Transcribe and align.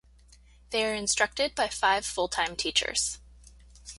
They 0.71 0.83
are 0.83 0.95
instructed 0.95 1.53
by 1.53 1.67
five 1.67 2.07
full-time 2.07 2.55
teachers. 2.55 3.19